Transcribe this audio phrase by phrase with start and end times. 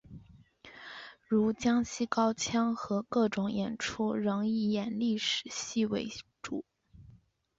[1.27, 6.09] 如江西高腔的各种演出仍以演历史戏为
[6.41, 6.65] 主。